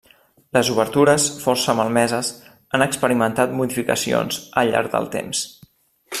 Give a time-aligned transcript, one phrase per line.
[0.55, 2.31] Les obertures, força malmeses,
[2.77, 5.45] han experimentat modificacions al llarg del temps.